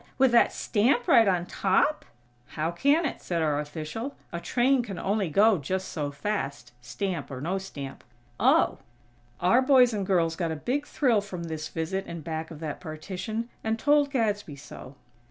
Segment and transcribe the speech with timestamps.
[0.17, 2.05] With that stamp right on top?"
[2.47, 4.15] "How can it?" said our official.
[4.33, 8.03] "A train can only go just so fast, stamp or no stamp."
[8.39, 8.79] "Oh."
[9.41, 12.79] Our boys and girls got a big thrill from this visit in back of that
[12.81, 14.95] partition, and told Gadsby so.